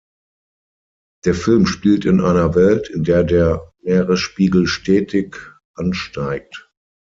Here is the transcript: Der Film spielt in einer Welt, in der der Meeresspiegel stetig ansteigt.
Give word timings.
Der 1.25 1.35
Film 1.35 1.67
spielt 1.67 2.05
in 2.05 2.21
einer 2.21 2.55
Welt, 2.55 2.89
in 2.89 3.03
der 3.03 3.23
der 3.23 3.71
Meeresspiegel 3.83 4.65
stetig 4.65 5.35
ansteigt. 5.75 6.71